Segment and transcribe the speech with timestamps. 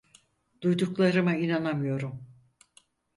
[0.61, 2.25] Duyduklarıma inanamıyorum.